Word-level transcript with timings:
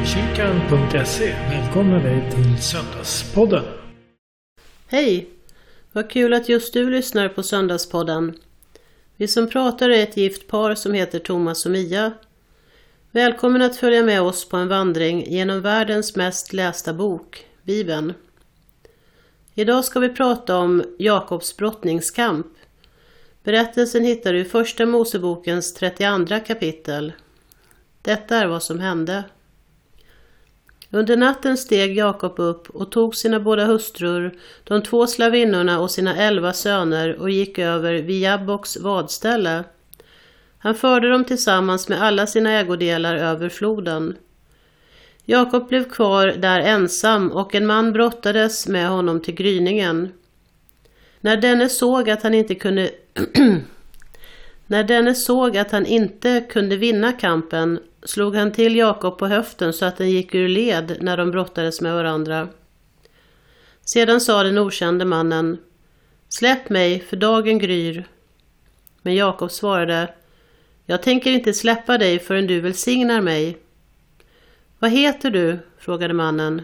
Pingstkyrkan.se 0.00 1.34
välkomnar 1.50 2.00
dig 2.02 2.30
till 2.30 2.62
Söndagspodden. 2.62 3.64
Hej! 4.86 5.28
Vad 5.92 6.10
kul 6.10 6.34
att 6.34 6.48
just 6.48 6.72
du 6.72 6.90
lyssnar 6.90 7.28
på 7.28 7.42
Söndagspodden. 7.42 8.38
Vi 9.16 9.28
som 9.28 9.50
pratar 9.50 9.90
är 9.90 10.02
ett 10.02 10.16
gift 10.16 10.46
par 10.46 10.74
som 10.74 10.94
heter 10.94 11.18
Thomas 11.18 11.66
och 11.66 11.72
Mia. 11.72 12.12
Välkommen 13.10 13.62
att 13.62 13.76
följa 13.76 14.02
med 14.02 14.22
oss 14.22 14.48
på 14.48 14.56
en 14.56 14.68
vandring 14.68 15.32
genom 15.32 15.60
världens 15.60 16.16
mest 16.16 16.52
lästa 16.52 16.92
bok, 16.92 17.46
Bibeln. 17.62 18.14
Idag 19.54 19.84
ska 19.84 20.00
vi 20.00 20.08
prata 20.08 20.56
om 20.56 20.84
Jakobs 20.98 21.56
brottningskamp. 21.56 22.46
Berättelsen 23.42 24.04
hittar 24.04 24.32
du 24.32 24.38
i 24.38 24.44
Första 24.44 24.86
Mosebokens 24.86 25.74
32 25.74 26.40
kapitel. 26.46 27.12
Detta 28.02 28.36
är 28.36 28.46
vad 28.46 28.62
som 28.62 28.80
hände. 28.80 29.24
Under 30.92 31.16
natten 31.16 31.56
steg 31.56 31.96
Jakob 31.96 32.38
upp 32.40 32.70
och 32.70 32.92
tog 32.92 33.16
sina 33.16 33.40
båda 33.40 33.64
hustrur, 33.64 34.38
de 34.64 34.82
två 34.82 35.06
slavinnorna 35.06 35.80
och 35.80 35.90
sina 35.90 36.16
elva 36.16 36.52
söner 36.52 37.20
och 37.20 37.30
gick 37.30 37.58
över 37.58 37.94
vid 37.94 38.20
Jabboks 38.20 38.76
vadställe. 38.76 39.64
Han 40.58 40.74
förde 40.74 41.08
dem 41.08 41.24
tillsammans 41.24 41.88
med 41.88 42.02
alla 42.02 42.26
sina 42.26 42.52
ägodelar 42.52 43.16
över 43.16 43.48
floden. 43.48 44.16
Jakob 45.24 45.68
blev 45.68 45.90
kvar 45.90 46.26
där 46.26 46.60
ensam 46.60 47.32
och 47.32 47.54
en 47.54 47.66
man 47.66 47.92
brottades 47.92 48.68
med 48.68 48.88
honom 48.88 49.20
till 49.20 49.34
gryningen. 49.34 50.12
När 51.20 51.36
denne 51.36 51.68
såg 51.68 52.10
att 52.10 52.22
han 52.22 52.34
inte 52.34 52.54
kunde 52.54 52.90
När 54.66 54.84
denne 54.84 55.14
såg 55.14 55.56
att 55.56 55.70
han 55.70 55.86
inte 55.86 56.44
kunde 56.50 56.76
vinna 56.76 57.12
kampen 57.12 57.78
slog 58.02 58.36
han 58.36 58.52
till 58.52 58.76
Jakob 58.76 59.18
på 59.18 59.26
höften 59.26 59.72
så 59.72 59.84
att 59.84 59.96
den 59.96 60.10
gick 60.10 60.34
ur 60.34 60.48
led 60.48 60.96
när 61.00 61.16
de 61.16 61.30
brottades 61.30 61.80
med 61.80 61.94
varandra. 61.94 62.48
Sedan 63.84 64.20
sa 64.20 64.42
den 64.42 64.58
okände 64.58 65.04
mannen 65.04 65.58
Släpp 66.28 66.68
mig, 66.68 67.00
för 67.00 67.16
dagen 67.16 67.58
gryr. 67.58 68.08
Men 69.02 69.14
Jakob 69.14 69.50
svarade 69.50 70.14
Jag 70.86 71.02
tänker 71.02 71.30
inte 71.30 71.52
släppa 71.52 71.98
dig 71.98 72.18
förrän 72.18 72.46
du 72.46 72.60
välsignar 72.60 73.20
mig. 73.20 73.58
Vad 74.78 74.90
heter 74.90 75.30
du? 75.30 75.58
frågade 75.78 76.14
mannen. 76.14 76.62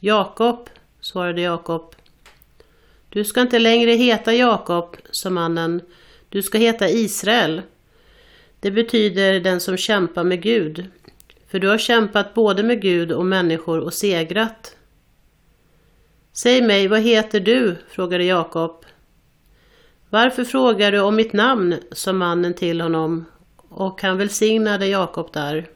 Jakob, 0.00 0.70
svarade 1.00 1.40
Jakob. 1.40 1.94
Du 3.08 3.24
ska 3.24 3.40
inte 3.40 3.58
längre 3.58 3.90
heta 3.90 4.34
Jakob, 4.34 4.96
sa 5.10 5.30
mannen. 5.30 5.80
Du 6.28 6.42
ska 6.42 6.58
heta 6.58 6.88
Israel. 6.88 7.62
Det 8.66 8.72
betyder 8.72 9.40
den 9.40 9.60
som 9.60 9.76
kämpar 9.76 10.24
med 10.24 10.42
Gud. 10.42 10.86
För 11.48 11.58
du 11.58 11.68
har 11.68 11.78
kämpat 11.78 12.34
både 12.34 12.62
med 12.62 12.82
Gud 12.82 13.12
och 13.12 13.26
människor 13.26 13.80
och 13.80 13.94
segrat. 13.94 14.76
Säg 16.32 16.62
mig, 16.62 16.88
vad 16.88 17.00
heter 17.00 17.40
du? 17.40 17.76
frågade 17.88 18.24
Jakob. 18.24 18.84
Varför 20.10 20.44
frågar 20.44 20.92
du 20.92 21.00
om 21.00 21.16
mitt 21.16 21.32
namn? 21.32 21.76
sa 21.92 22.12
mannen 22.12 22.54
till 22.54 22.80
honom 22.80 23.24
och 23.68 24.02
han 24.02 24.18
välsignade 24.18 24.86
Jakob 24.86 25.32
där. 25.32 25.66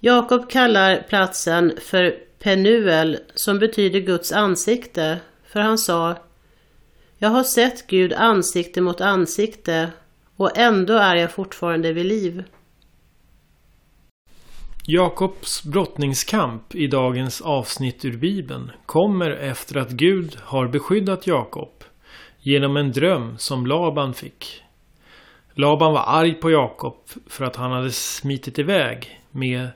Jakob 0.00 0.50
kallar 0.50 1.06
platsen 1.08 1.72
för 1.80 2.16
Penuel 2.38 3.18
som 3.34 3.58
betyder 3.58 4.00
Guds 4.00 4.32
ansikte, 4.32 5.18
för 5.46 5.60
han 5.60 5.78
sa 5.78 6.16
Jag 7.18 7.28
har 7.28 7.44
sett 7.44 7.86
Gud 7.86 8.12
ansikte 8.12 8.80
mot 8.80 9.00
ansikte 9.00 9.90
och 10.40 10.58
ändå 10.58 10.94
är 10.94 11.16
jag 11.16 11.32
fortfarande 11.32 11.92
vid 11.92 12.06
liv. 12.06 12.44
Jakobs 14.86 15.64
brottningskamp 15.64 16.74
i 16.74 16.86
dagens 16.86 17.40
avsnitt 17.40 18.04
ur 18.04 18.16
Bibeln 18.16 18.70
kommer 18.86 19.30
efter 19.30 19.76
att 19.76 19.90
Gud 19.90 20.36
har 20.42 20.68
beskyddat 20.68 21.26
Jakob 21.26 21.84
genom 22.38 22.76
en 22.76 22.92
dröm 22.92 23.38
som 23.38 23.66
Laban 23.66 24.14
fick. 24.14 24.62
Laban 25.54 25.92
var 25.92 26.04
arg 26.06 26.34
på 26.34 26.50
Jakob 26.50 26.96
för 27.26 27.44
att 27.44 27.56
han 27.56 27.72
hade 27.72 27.90
smitit 27.90 28.58
iväg 28.58 29.20
med, 29.30 29.68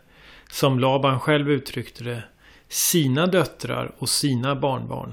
som 0.51 0.79
Laban 0.79 1.21
själv 1.21 1.51
uttryckte 1.51 2.05
det, 2.05 2.23
sina 2.69 3.27
döttrar 3.27 3.95
och 3.99 4.09
sina 4.09 4.55
barnbarn. 4.55 5.13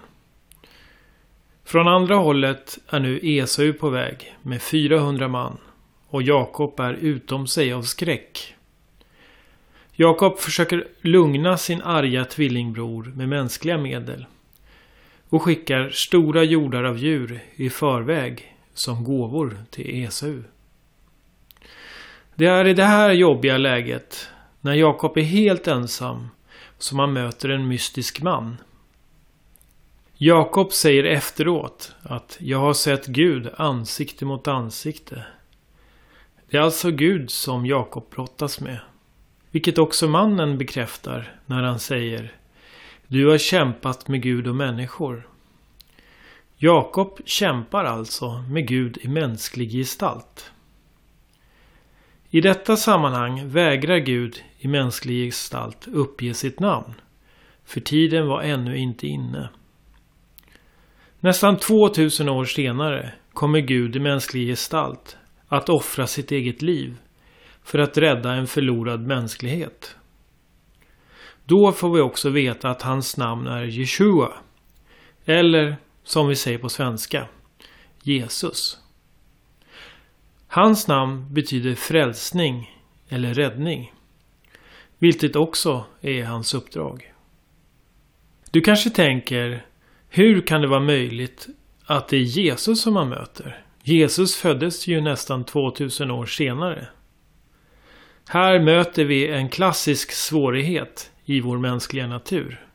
Från 1.72 1.88
andra 1.88 2.16
hållet 2.16 2.80
är 2.90 3.00
nu 3.00 3.20
Esau 3.24 3.74
på 3.74 3.90
väg 3.90 4.36
med 4.42 4.62
400 4.62 5.28
man 5.28 5.58
och 6.08 6.22
Jakob 6.22 6.80
är 6.80 6.94
utom 6.94 7.48
sig 7.48 7.74
av 7.74 7.82
skräck. 7.82 8.56
Jakob 9.92 10.40
försöker 10.40 10.88
lugna 11.02 11.58
sin 11.58 11.82
arga 11.82 12.26
tvillingbror 12.26 13.12
med 13.16 13.30
mänskliga 13.30 13.78
medel 13.78 14.26
och 15.30 15.42
skickar 15.42 15.90
stora 15.90 16.44
jordar 16.44 16.84
av 16.84 16.98
djur 16.98 17.40
i 17.56 17.70
förväg 17.70 18.56
som 18.74 19.03
gåvor 19.03 19.58
till 19.70 20.03
Esau. 20.03 20.44
Det 22.36 22.46
är 22.46 22.68
i 22.68 22.74
det 22.74 22.84
här 22.84 23.12
jobbiga 23.12 23.58
läget, 23.58 24.30
när 24.62 24.74
Jakob 24.74 25.18
är 25.18 25.22
helt 25.22 25.68
ensam, 25.68 26.28
som 26.78 27.00
han 27.00 27.14
möter 27.14 27.50
en 27.50 27.68
mystisk 27.68 28.22
man 28.22 28.58
Jakob 30.24 30.74
säger 30.74 31.04
efteråt 31.04 31.96
att 32.02 32.38
jag 32.40 32.59
har 32.59 32.74
sett 32.74 33.06
Gud 33.06 33.50
ansikte 33.58 34.26
mot 34.26 34.48
ansikte. 34.48 35.26
Det 36.50 36.58
är 36.58 36.62
alltså 36.62 36.92
Gud 36.92 37.32
som 37.32 37.66
Jakob 37.66 38.09
brottas 38.09 38.59
med. 38.59 38.80
Vilket 39.52 39.78
också 39.78 40.08
mannen 40.08 40.58
bekräftar 40.58 41.36
när 41.46 41.64
han 41.64 41.80
säger 41.80 42.32
Du 43.08 43.28
har 43.28 43.38
kämpat 43.38 44.08
med 44.08 44.22
Gud 44.22 44.48
och 44.48 44.56
människor. 44.56 45.28
Jakob 46.58 47.20
kämpar 47.26 47.86
alltså 47.86 48.44
med 48.50 48.68
Gud 48.68 48.98
i 49.02 49.08
mänsklig 49.08 49.72
gestalt. 49.72 50.52
I 52.30 52.42
detta 52.42 52.78
sammanhang 52.78 53.50
vägrar 53.50 53.98
Gud 53.98 54.44
i 54.58 54.68
mänsklig 54.68 55.26
gestalt 55.26 55.88
uppge 55.88 56.34
sitt 56.34 56.59
namn. 56.59 56.94
För 57.66 57.80
tiden 57.80 58.28
var 58.28 58.42
ännu 58.42 58.78
inte 58.78 59.08
inne. 59.08 59.50
Nästan 61.24 61.58
2000 61.58 62.30
år 62.30 62.46
senare 62.46 63.14
kommer 63.34 63.59
Gud 63.59 63.96
i 63.96 64.00
mänsklig 64.00 64.48
gestalt 64.48 65.18
att 65.48 65.70
offra 65.70 66.08
sitt 66.08 66.32
eget 66.32 66.62
liv 66.62 66.98
för 67.64 67.80
att 67.80 67.98
rädda 67.98 68.34
en 68.34 68.48
förlorad 68.48 69.08
mänsklighet. 69.08 69.96
Då 71.46 71.72
får 71.72 71.96
vi 71.96 72.02
också 72.02 72.30
veta 72.30 72.70
att 72.70 72.82
hans 72.82 73.18
namn 73.18 73.48
är 73.48 73.64
Jeshua. 73.64 74.34
Eller 75.26 75.76
som 76.04 76.28
vi 76.28 76.36
säger 76.36 76.58
på 76.58 76.70
svenska, 76.70 77.28
Jesus. 78.03 78.80
Hans 80.48 80.88
namn 80.88 81.34
betyder 81.34 81.76
frälsning 81.76 82.80
eller 83.09 83.34
räddning. 83.34 83.94
Vilket 85.00 85.36
också 85.36 85.86
är 86.02 86.24
hans 86.24 86.53
uppdrag. 86.53 87.14
Du 88.52 88.62
kanske 88.62 88.90
tänker 88.90 89.66
hur 90.13 90.41
kan 90.41 90.61
det 90.61 90.67
vara 90.67 90.79
möjligt 90.79 91.47
att 91.85 92.07
det 92.07 92.17
är 92.17 92.22
Jesus 92.22 92.81
som 92.81 92.94
man 92.94 93.09
möter? 93.09 93.66
Jesus 93.83 94.35
föddes 94.35 94.88
ju 94.88 95.01
nästan 95.01 95.44
2000 95.44 96.11
år 96.11 96.25
senare. 96.25 96.88
Här 98.27 98.59
möter 98.59 99.05
vi 99.05 99.27
en 99.27 99.49
klassisk 99.49 100.11
svårighet 100.11 101.11
i 101.25 101.41
vår 101.41 101.57
mänskliga 101.57 102.07
natur. 102.07 102.66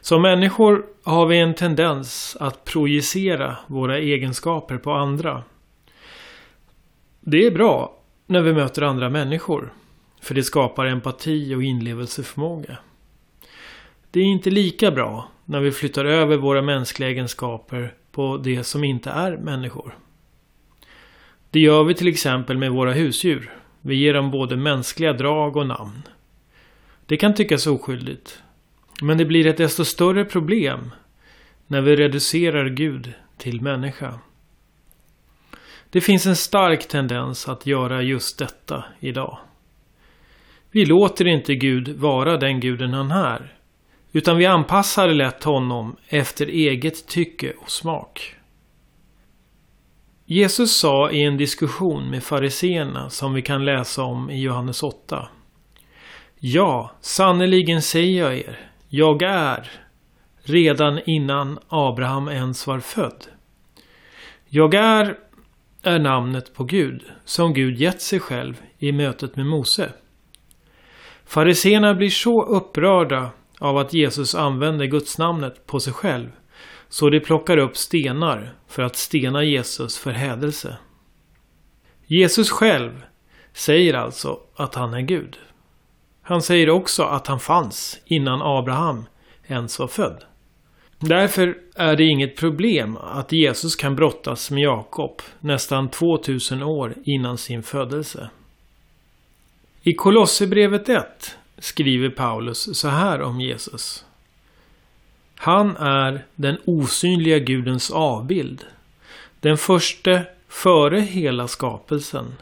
Som 0.00 0.22
människor 0.22 0.84
har 1.04 1.26
vi 1.26 1.38
en 1.38 1.54
tendens 1.54 2.36
att 2.40 2.64
projicera 2.64 3.56
våra 3.66 3.98
egenskaper 3.98 4.78
på 4.78 4.92
andra. 4.92 5.42
Det 7.20 7.46
är 7.46 7.50
bra 7.50 7.98
när 8.26 8.40
vi 8.40 8.52
möter 8.52 8.82
andra 8.82 9.10
människor. 9.10 9.72
För 10.20 10.34
det 10.34 10.42
skapar 10.42 10.86
empati 10.86 11.54
och 11.54 11.62
inlevelseförmåga. 11.62 12.78
Det 14.10 14.20
är 14.20 14.24
inte 14.24 14.50
lika 14.50 14.90
bra 14.90 15.31
när 15.44 15.60
vi 15.60 15.72
flyttar 15.72 16.04
över 16.04 16.36
våra 16.36 16.62
mänskliga 16.62 17.08
egenskaper 17.08 17.94
på 18.12 18.36
det 18.36 18.64
som 18.64 18.84
inte 18.84 19.10
är 19.10 19.36
människor. 19.36 19.98
Det 21.50 21.60
gör 21.60 21.84
vi 21.84 21.94
till 21.94 22.08
exempel 22.08 22.58
med 22.58 22.70
våra 22.72 22.92
husdjur. 22.92 23.52
Vi 23.80 23.94
ger 23.94 24.14
dem 24.14 24.30
både 24.30 24.56
mänskliga 24.56 25.12
drag 25.12 25.56
och 25.56 25.66
namn. 25.66 26.02
Det 27.06 27.16
kan 27.16 27.34
tyckas 27.34 27.66
oskyldigt. 27.66 28.42
Men 29.02 29.18
det 29.18 29.24
blir 29.24 29.46
ett 29.46 29.56
desto 29.56 29.84
större 29.84 30.24
problem 30.24 30.90
när 31.66 31.80
vi 31.80 31.96
reducerar 31.96 32.68
Gud 32.68 33.12
till 33.38 33.60
människa. 33.60 34.18
Det 35.90 36.00
finns 36.00 36.26
en 36.26 36.36
stark 36.36 36.88
tendens 36.88 37.48
att 37.48 37.66
göra 37.66 38.02
just 38.02 38.38
detta 38.38 38.84
idag. 39.00 39.38
Vi 40.70 40.86
låter 40.86 41.26
inte 41.26 41.54
Gud 41.54 41.88
vara 41.88 42.36
den 42.36 42.60
guden 42.60 42.92
han 42.94 43.10
är. 43.10 43.56
Utan 44.12 44.36
vi 44.36 44.46
anpassar 44.46 45.08
lätt 45.08 45.44
honom 45.44 45.96
efter 46.08 46.46
eget 46.46 47.06
tycke 47.08 47.52
och 47.52 47.70
smak. 47.70 48.36
Jesus 50.26 50.80
sa 50.80 51.10
i 51.10 51.22
en 51.22 51.36
diskussion 51.36 52.10
med 52.10 52.22
fariseerna 52.22 53.10
som 53.10 53.34
vi 53.34 53.42
kan 53.42 53.64
läsa 53.64 54.02
om 54.02 54.30
i 54.30 54.42
Johannes 54.42 54.82
8. 54.82 55.28
Ja, 56.38 56.90
sannerligen 57.00 57.82
säger 57.82 58.22
jag 58.22 58.38
er, 58.38 58.58
jag 58.88 59.22
är 59.22 59.70
redan 60.42 61.00
innan 61.06 61.58
Abraham 61.68 62.28
ens 62.28 62.66
var 62.66 62.80
född. 62.80 63.26
Jag 64.48 64.74
är 64.74 65.16
är 65.82 65.98
namnet 65.98 66.54
på 66.54 66.64
Gud 66.64 67.02
som 67.24 67.54
Gud 67.54 67.80
gett 67.80 68.02
sig 68.02 68.20
själv 68.20 68.62
i 68.78 68.92
mötet 68.92 69.36
med 69.36 69.46
Mose. 69.46 69.92
Fariséerna 71.24 71.94
blir 71.94 72.10
så 72.10 72.42
upprörda 72.42 73.30
av 73.62 73.78
att 73.78 73.92
Jesus 73.92 74.34
använder 74.34 74.86
Guds 74.86 75.18
namnet 75.18 75.66
på 75.66 75.80
sig 75.80 75.92
själv 75.92 76.28
så 76.88 77.10
de 77.10 77.20
plockar 77.20 77.56
upp 77.56 77.76
stenar 77.76 78.54
för 78.68 78.82
att 78.82 78.96
stena 78.96 79.44
Jesus 79.44 79.98
för 79.98 80.10
hädelse. 80.10 80.76
Jesus 82.06 82.50
själv 82.50 83.02
säger 83.52 83.94
alltså 83.94 84.38
att 84.56 84.74
han 84.74 84.94
är 84.94 85.00
Gud. 85.00 85.38
Han 86.22 86.42
säger 86.42 86.70
också 86.70 87.02
att 87.02 87.26
han 87.26 87.40
fanns 87.40 88.00
innan 88.04 88.42
Abraham 88.42 89.04
ens 89.46 89.78
var 89.78 89.88
född. 89.88 90.24
Därför 90.98 91.56
är 91.74 91.96
det 91.96 92.04
inget 92.04 92.36
problem 92.36 92.96
att 92.96 93.32
Jesus 93.32 93.76
kan 93.76 93.96
brottas 93.96 94.50
med 94.50 94.62
Jakob 94.62 95.22
nästan 95.40 95.88
2000 95.88 96.62
år 96.62 96.94
innan 97.04 97.38
sin 97.38 97.62
födelse. 97.62 98.30
I 99.82 99.92
Kolosserbrevet 99.92 100.88
1 100.88 101.38
skriver 101.62 102.08
Paulus 102.08 102.78
så 102.78 102.88
här 102.88 103.22
om 103.22 103.40
Jesus. 103.40 104.04
Han 105.36 105.76
är 105.76 106.24
den 106.34 106.56
osynliga 106.64 107.38
Gudens 107.38 107.90
avbild. 107.90 108.64
Den 109.40 109.58
första 109.58 110.20
före 110.48 111.00
hela 111.00 111.48
skapelsen. 111.48 112.34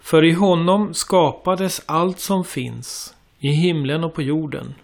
För 0.00 0.24
i 0.24 0.32
honom 0.32 0.94
skapades 0.94 1.82
allt 1.86 2.20
som 2.20 2.44
finns, 2.44 3.14
i 3.38 3.48
himlen 3.48 4.04
och 4.04 4.14
på 4.14 4.22
jorden. 4.22 4.74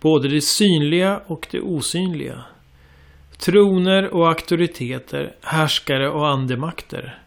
Både 0.00 0.28
det 0.28 0.40
synliga 0.40 1.20
och 1.26 1.46
det 1.50 1.60
osynliga. 1.60 2.44
Troner 3.38 4.14
och 4.14 4.28
auktoriteter, 4.28 5.34
härskare 5.42 6.08
och 6.08 6.28
andemakter. 6.28 7.18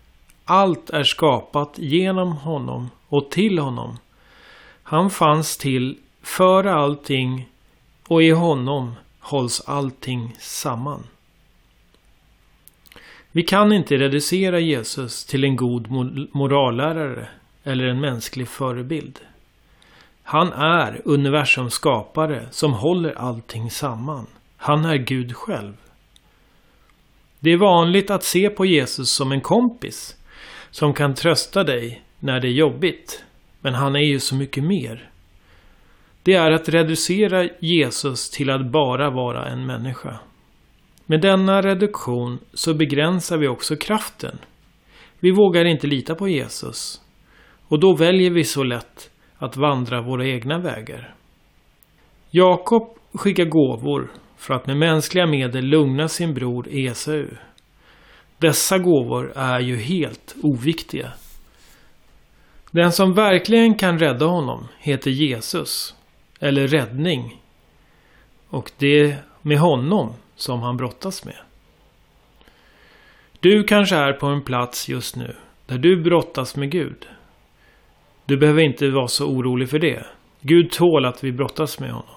Allt 0.46 0.90
är 0.90 1.04
skapat 1.04 1.74
genom 1.76 2.32
honom 2.32 2.90
och 3.08 3.32
till 3.32 3.60
honom. 3.60 3.98
Han 4.90 5.10
fanns 5.10 5.58
till 5.58 5.98
före 6.22 6.74
allting 6.74 7.50
och 8.08 8.24
i 8.24 8.30
honom 8.32 8.96
hålls 9.20 9.62
allting 9.66 10.36
samman. 10.40 11.04
Vi 13.32 13.44
kan 13.44 13.74
inte 13.74 13.98
reducera 13.98 14.60
Jesus 14.60 15.26
till 15.26 15.44
en 15.44 15.56
god 15.56 15.90
morallärare 16.32 17.28
eller 17.64 17.86
en 17.86 18.02
mänsklig 18.02 18.48
förebild. 18.48 19.20
Han 20.24 20.54
är 20.54 21.02
universums 21.06 21.74
skapare 21.74 22.48
som 22.52 22.74
håller 22.74 23.12
allting 23.12 23.72
samman. 23.72 24.28
Han 24.58 24.86
är 24.86 24.98
Gud 24.98 25.36
själv. 25.36 25.74
Det 27.40 27.50
är 27.50 27.58
vanligt 27.58 28.10
att 28.10 28.24
se 28.24 28.50
på 28.50 28.66
Jesus 28.66 29.10
som 29.10 29.32
en 29.32 29.42
kompis 29.42 30.16
som 30.72 30.94
kan 30.94 31.16
trösta 31.16 31.64
dig 31.64 32.02
när 32.20 32.40
det 32.40 32.48
är 32.48 32.52
jobbigt. 32.52 33.24
Men 33.62 33.74
han 33.74 33.96
är 33.96 34.06
ju 34.12 34.20
så 34.20 34.36
mycket 34.36 34.64
mer. 34.64 35.10
Det 36.24 36.34
är 36.34 36.52
att 36.52 36.70
reducera 36.70 37.50
Jesus 37.60 38.30
till 38.30 38.50
att 38.50 38.72
bara 38.72 39.10
vara 39.10 39.46
en 39.46 39.66
människa. 39.66 40.20
Med 41.06 41.22
denna 41.22 41.62
reduktion 41.62 42.40
så 42.54 42.74
begränsar 42.74 43.38
vi 43.38 43.48
också 43.48 43.76
kraften. 43.76 44.38
Vi 45.20 45.32
vågar 45.32 45.66
inte 45.66 45.88
lita 45.88 46.16
på 46.16 46.28
Jesus. 46.28 47.02
Och 47.68 47.80
då 47.80 47.96
väljer 47.96 48.32
vi 48.32 48.44
så 48.44 48.64
lätt 48.64 49.10
att 49.38 49.58
vandra 49.58 50.02
våra 50.02 50.28
egna 50.28 50.60
vägar. 50.60 51.16
Jakob 52.32 52.98
skickar 53.14 53.46
gåvor 53.46 54.12
för 54.38 54.54
att 54.54 54.68
med 54.68 54.78
mänskliga 54.78 55.28
medel 55.28 55.66
lugna 55.66 56.08
sin 56.08 56.34
bror 56.34 56.68
Esau. 56.70 57.26
Dessa 58.38 58.78
gåvor 58.78 59.32
är 59.36 59.60
ju 59.60 59.76
helt 59.76 60.36
oviktiga. 60.44 61.14
Den 62.72 62.92
som 62.92 63.14
verkligen 63.14 63.76
kan 63.76 64.00
rädda 64.00 64.26
honom 64.26 64.68
heter 64.80 65.12
Jesus, 65.12 65.96
eller 66.40 66.68
räddning. 66.68 67.42
Och 68.50 68.72
det 68.78 69.00
är 69.00 69.18
med 69.42 69.60
honom 69.60 70.14
som 70.36 70.62
han 70.62 70.78
brottas 70.78 71.26
med. 71.26 71.38
Du 73.40 73.64
kanske 73.64 73.96
är 73.96 74.14
på 74.14 74.28
en 74.28 74.44
plats 74.44 74.90
just 74.90 75.16
nu 75.16 75.36
där 75.66 75.78
du 75.78 76.04
brottas 76.04 76.56
med 76.56 76.72
Gud. 76.72 77.08
Du 78.26 78.38
behöver 78.38 78.62
inte 78.62 78.90
vara 78.90 79.08
så 79.08 79.26
orolig 79.26 79.70
för 79.70 79.80
det. 79.80 80.06
Gud 80.42 80.72
tål 80.72 81.06
att 81.06 81.24
vi 81.24 81.32
brottas 81.32 81.80
med 81.80 81.92
honom. 81.92 82.16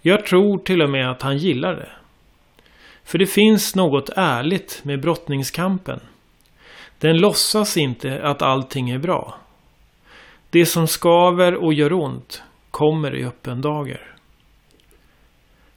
Jag 0.00 0.26
tror 0.26 0.58
till 0.58 0.82
och 0.82 0.90
med 0.90 1.10
att 1.10 1.22
han 1.22 1.36
gillar 1.36 1.76
det. 1.76 1.92
För 3.04 3.18
det 3.18 3.26
finns 3.26 3.74
något 3.74 4.10
ärligt 4.16 4.80
med 4.84 5.00
brottningskampen. 5.00 6.00
Den 6.98 7.16
låtsas 7.16 7.76
inte 7.76 8.22
att 8.22 8.42
allting 8.42 8.90
är 8.90 8.98
bra. 8.98 9.38
Det 10.50 10.66
som 10.66 10.86
skaver 10.86 11.64
och 11.64 11.74
gör 11.74 11.92
ont 11.92 12.42
kommer 12.70 13.16
i 13.16 13.24
öppen 13.24 13.60
dager. 13.60 14.14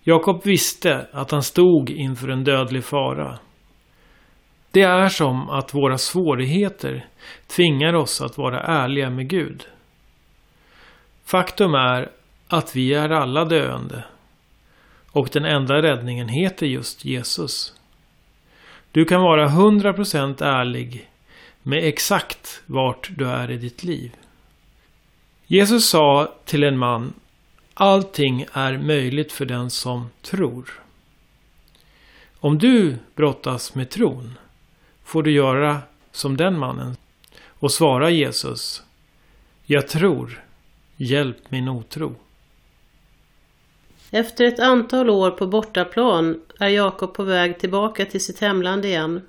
Jakob 0.04 0.46
visste 0.46 1.08
att 1.12 1.32
han 1.32 1.44
stod 1.44 1.90
inför 1.90 2.28
en 2.28 2.44
dödlig 2.44 2.84
fara. 2.84 3.40
Det 4.72 4.82
är 4.82 5.08
som 5.08 5.50
att 5.50 5.74
våra 5.74 5.98
svårigheter 5.98 7.06
tvingar 7.48 7.94
oss 7.94 8.22
att 8.22 8.38
vara 8.38 8.62
ärliga 8.62 9.10
med 9.10 9.30
Gud. 9.30 9.66
Faktum 11.26 11.74
är 11.74 12.12
att 12.48 12.76
vi 12.76 12.94
är 12.94 13.10
alla 13.10 13.46
döende. 13.46 14.04
Och 15.12 15.30
den 15.34 15.46
enda 15.46 15.82
räddningen 15.82 16.30
heter 16.30 16.66
just 16.66 17.06
Jesus. 17.06 17.74
Du 18.92 19.06
kan 19.06 19.22
vara 19.22 19.48
100% 19.48 20.44
ärlig 20.44 21.10
med 21.64 21.88
exakt 21.88 22.64
vart 22.66 23.10
du 23.18 23.28
är 23.28 23.52
i 23.52 23.58
ditt 23.58 23.84
liv. 23.84 24.12
Jesus 25.52 25.90
sa 25.90 26.34
till 26.46 26.64
en 26.64 26.78
man 26.78 27.14
Allting 27.74 28.46
är 28.54 28.78
möjligt 28.78 29.32
för 29.32 29.46
den 29.46 29.70
som 29.70 30.10
tror. 30.22 30.82
Om 32.40 32.58
du 32.58 32.96
brottas 33.16 33.76
med 33.76 33.90
tron 33.90 34.38
får 35.04 35.24
du 35.24 35.32
göra 35.32 35.80
som 36.12 36.38
den 36.38 36.60
mannen 36.60 36.96
och 37.48 37.72
svara 37.72 38.10
Jesus 38.10 38.84
Jag 39.66 39.88
tror, 39.88 40.44
hjälp 40.96 41.38
min 41.50 41.68
otro. 41.68 42.16
Efter 44.12 44.46
ett 44.46 44.60
antal 44.60 45.10
år 45.10 45.32
på 45.32 45.48
bortaplan 45.48 46.42
är 46.60 46.70
Jakob 46.70 47.14
på 47.14 47.24
väg 47.24 47.60
tillbaka 47.60 48.06
till 48.06 48.24
sitt 48.24 48.40
hemland 48.40 48.86
igen. 48.86 49.22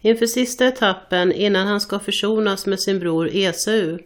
Inför 0.00 0.26
sista 0.26 0.66
etappen 0.66 1.32
innan 1.32 1.66
han 1.66 1.80
ska 1.80 1.98
försonas 1.98 2.66
med 2.66 2.80
sin 2.80 2.98
bror 2.98 3.30
Esau 3.32 3.98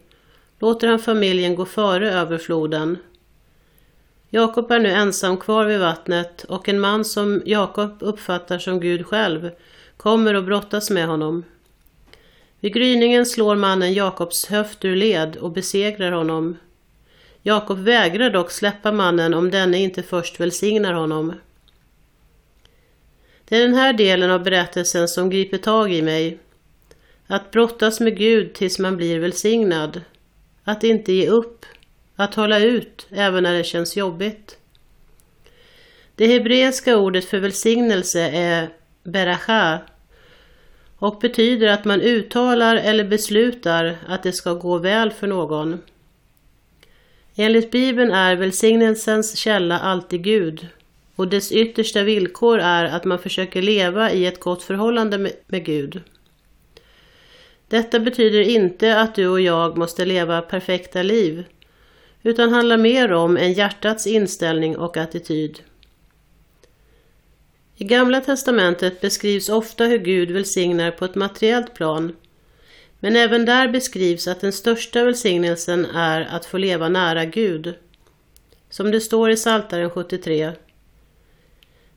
låter 0.65 0.87
han 0.87 0.99
familjen 0.99 1.55
gå 1.55 1.65
före 1.65 2.11
över 2.11 2.37
floden. 2.37 2.97
Jakob 4.29 4.71
är 4.71 4.79
nu 4.79 4.89
ensam 4.89 5.37
kvar 5.37 5.65
vid 5.65 5.79
vattnet 5.79 6.43
och 6.43 6.69
en 6.69 6.79
man 6.79 7.05
som 7.05 7.41
Jakob 7.45 7.97
uppfattar 7.99 8.59
som 8.59 8.79
Gud 8.79 9.05
själv 9.05 9.51
kommer 9.97 10.33
och 10.33 10.43
brottas 10.43 10.89
med 10.89 11.07
honom. 11.07 11.43
Vid 12.59 12.73
gryningen 12.73 13.25
slår 13.25 13.55
mannen 13.55 13.93
Jakobs 13.93 14.45
höft 14.45 14.85
ur 14.85 14.95
led 14.95 15.35
och 15.35 15.51
besegrar 15.51 16.11
honom. 16.11 16.57
Jakob 17.41 17.79
vägrar 17.79 18.29
dock 18.29 18.51
släppa 18.51 18.91
mannen 18.91 19.33
om 19.33 19.51
denne 19.51 19.77
inte 19.77 20.03
först 20.03 20.39
välsignar 20.39 20.93
honom. 20.93 21.33
Det 23.45 23.57
är 23.57 23.61
den 23.61 23.75
här 23.75 23.93
delen 23.93 24.31
av 24.31 24.43
berättelsen 24.43 25.07
som 25.07 25.29
griper 25.29 25.57
tag 25.57 25.93
i 25.93 26.01
mig. 26.01 26.37
Att 27.27 27.51
brottas 27.51 27.99
med 27.99 28.17
Gud 28.17 28.53
tills 28.53 28.79
man 28.79 28.97
blir 28.97 29.19
välsignad. 29.19 30.01
Att 30.67 30.83
inte 30.83 31.13
ge 31.13 31.27
upp. 31.27 31.65
Att 32.15 32.35
hålla 32.35 32.59
ut 32.59 33.07
även 33.11 33.43
när 33.43 33.53
det 33.53 33.63
känns 33.63 33.97
jobbigt. 33.97 34.57
Det 36.15 36.27
hebreiska 36.27 36.97
ordet 36.97 37.25
för 37.25 37.39
välsignelse 37.39 38.21
är 38.21 38.69
beracha 39.03 39.79
och 40.97 41.19
betyder 41.19 41.67
att 41.67 41.85
man 41.85 42.01
uttalar 42.01 42.75
eller 42.75 43.03
beslutar 43.03 43.97
att 44.07 44.23
det 44.23 44.31
ska 44.31 44.53
gå 44.53 44.77
väl 44.77 45.11
för 45.11 45.27
någon. 45.27 45.81
Enligt 47.35 47.71
Bibeln 47.71 48.11
är 48.11 48.35
välsignelsens 48.35 49.37
källa 49.37 49.79
alltid 49.79 50.23
Gud 50.23 50.67
och 51.15 51.27
dess 51.27 51.51
yttersta 51.51 52.03
villkor 52.03 52.59
är 52.59 52.85
att 52.85 53.05
man 53.05 53.19
försöker 53.19 53.61
leva 53.61 54.11
i 54.11 54.25
ett 54.25 54.39
gott 54.39 54.63
förhållande 54.63 55.17
med 55.47 55.65
Gud. 55.65 56.01
Detta 57.67 57.99
betyder 57.99 58.41
inte 58.41 58.99
att 58.99 59.15
du 59.15 59.27
och 59.27 59.41
jag 59.41 59.77
måste 59.77 60.05
leva 60.05 60.41
perfekta 60.41 61.03
liv, 61.03 61.43
utan 62.23 62.53
handlar 62.53 62.77
mer 62.77 63.11
om 63.11 63.37
en 63.37 63.53
hjärtats 63.53 64.07
inställning 64.07 64.77
och 64.77 64.97
attityd. 64.97 65.59
I 67.77 67.83
Gamla 67.83 68.21
testamentet 68.21 69.01
beskrivs 69.01 69.49
ofta 69.49 69.85
hur 69.85 69.97
Gud 69.97 70.31
välsignar 70.31 70.91
på 70.91 71.05
ett 71.05 71.15
materiellt 71.15 71.73
plan, 71.73 72.15
Men 72.99 73.15
även 73.15 73.45
där 73.45 73.67
beskrivs 73.67 74.27
att 74.27 74.41
den 74.41 74.51
största 74.51 75.03
välsignelsen 75.03 75.85
är 75.85 76.21
att 76.21 76.45
få 76.45 76.57
leva 76.57 76.89
nära 76.89 77.25
Gud. 77.25 77.73
Som 78.69 78.91
det 78.91 79.01
står 79.01 79.31
i 79.31 79.35
Psaltaren 79.35 79.89
73. 79.89 80.51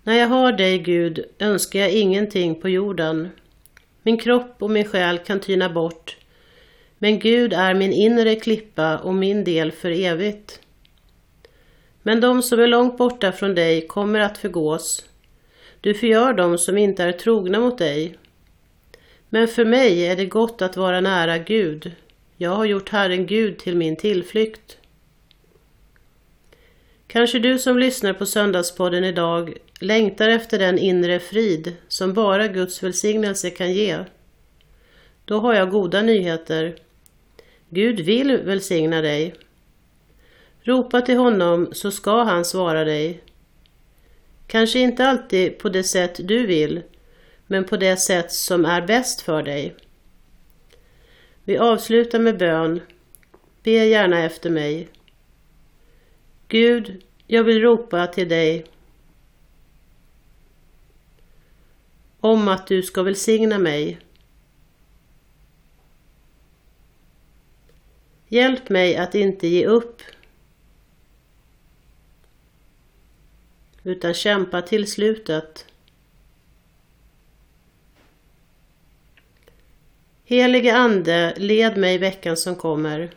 När 0.02 0.14
jag 0.14 0.28
har 0.28 0.52
dig, 0.52 0.78
Gud, 0.78 1.24
önskar 1.38 1.80
jag 1.80 1.92
ingenting 1.92 2.60
på 2.60 2.68
jorden. 2.68 3.28
Min 4.08 4.18
kropp 4.18 4.62
och 4.62 4.70
min 4.70 4.84
själ 4.84 5.18
kan 5.18 5.40
tyna 5.40 5.68
bort, 5.68 6.16
men 6.98 7.18
Gud 7.18 7.52
är 7.52 7.74
min 7.74 7.92
inre 7.92 8.34
klippa 8.34 8.98
och 8.98 9.14
min 9.14 9.44
del 9.44 9.72
för 9.72 9.90
evigt. 9.90 10.60
Men 12.02 12.20
de 12.20 12.42
som 12.42 12.60
är 12.60 12.66
långt 12.66 12.98
borta 12.98 13.32
från 13.32 13.54
dig 13.54 13.86
kommer 13.86 14.20
att 14.20 14.38
förgås. 14.38 15.04
Du 15.80 15.94
förgör 15.94 16.32
dem 16.32 16.58
som 16.58 16.78
inte 16.78 17.04
är 17.04 17.12
trogna 17.12 17.60
mot 17.60 17.78
dig. 17.78 18.18
Men 19.28 19.48
för 19.48 19.64
mig 19.64 20.06
är 20.06 20.16
det 20.16 20.26
gott 20.26 20.62
att 20.62 20.76
vara 20.76 21.00
nära 21.00 21.38
Gud. 21.38 21.92
Jag 22.36 22.50
har 22.50 22.64
gjort 22.64 22.88
Herren 22.88 23.26
Gud 23.26 23.58
till 23.58 23.76
min 23.76 23.96
tillflykt. 23.96 24.78
Kanske 27.08 27.38
du 27.38 27.58
som 27.58 27.78
lyssnar 27.78 28.12
på 28.12 28.26
Söndagspodden 28.26 29.04
idag 29.04 29.54
längtar 29.80 30.28
efter 30.28 30.58
den 30.58 30.78
inre 30.78 31.20
frid 31.20 31.76
som 31.88 32.14
bara 32.14 32.48
Guds 32.48 32.82
välsignelse 32.82 33.50
kan 33.50 33.72
ge. 33.72 33.98
Då 35.24 35.40
har 35.40 35.54
jag 35.54 35.70
goda 35.70 36.02
nyheter. 36.02 36.76
Gud 37.68 38.00
vill 38.00 38.36
välsigna 38.36 39.00
dig. 39.00 39.34
Ropa 40.62 41.00
till 41.00 41.16
honom 41.16 41.68
så 41.72 41.90
ska 41.90 42.22
han 42.22 42.44
svara 42.44 42.84
dig. 42.84 43.20
Kanske 44.46 44.78
inte 44.78 45.06
alltid 45.06 45.58
på 45.58 45.68
det 45.68 45.84
sätt 45.84 46.28
du 46.28 46.46
vill, 46.46 46.82
men 47.46 47.64
på 47.64 47.76
det 47.76 47.96
sätt 47.96 48.32
som 48.32 48.64
är 48.64 48.86
bäst 48.86 49.20
för 49.20 49.42
dig. 49.42 49.74
Vi 51.44 51.58
avslutar 51.58 52.18
med 52.18 52.38
bön. 52.38 52.80
Be 53.62 53.70
gärna 53.70 54.24
efter 54.24 54.50
mig. 54.50 54.88
Gud, 56.48 57.02
jag 57.26 57.44
vill 57.44 57.62
ropa 57.62 58.06
till 58.06 58.28
dig 58.28 58.64
om 62.20 62.48
att 62.48 62.66
du 62.66 62.82
ska 62.82 63.02
välsigna 63.02 63.58
mig. 63.58 63.98
Hjälp 68.28 68.68
mig 68.68 68.96
att 68.96 69.14
inte 69.14 69.46
ge 69.46 69.66
upp 69.66 70.02
utan 73.82 74.14
kämpa 74.14 74.62
till 74.62 74.90
slutet. 74.90 75.66
Helige 80.24 80.76
Ande, 80.76 81.34
led 81.36 81.76
mig 81.76 81.98
veckan 81.98 82.36
som 82.36 82.56
kommer. 82.56 83.14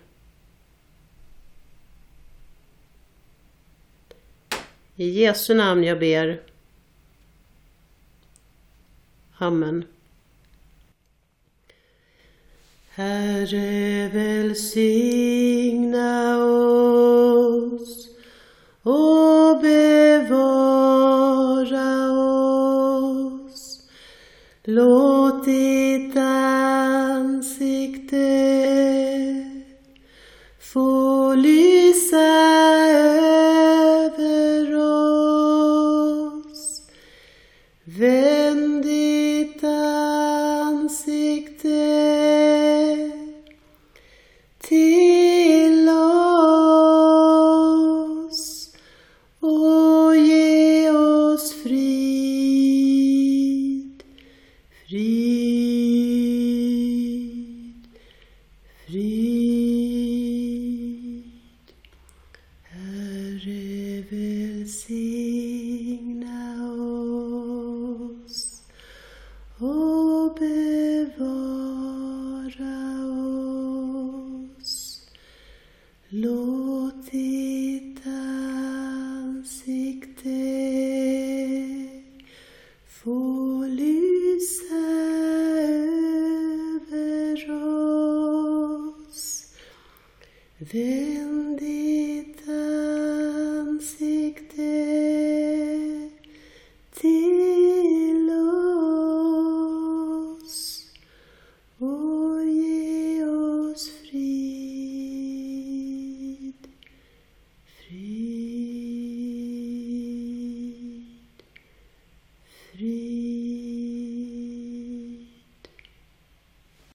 I 5.02 5.10
Jesu 5.10 5.54
namn 5.54 5.84
jag 5.84 6.00
ber. 6.00 6.40
Amen. 9.38 9.86
Herre 12.90 14.08
välsigna 14.14 14.62